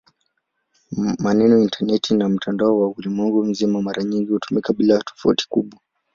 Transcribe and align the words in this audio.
Maneno 1.23 1.55
"intaneti" 1.59 2.13
na 2.15 2.29
"mtandao 2.29 2.79
wa 2.79 2.89
ulimwengu 2.89 3.43
mzima" 3.45 3.81
mara 3.81 4.03
nyingi 4.03 4.31
hutumika 4.31 4.73
bila 4.73 5.01
tofauti 5.03 5.45
kubwa. 5.49 5.79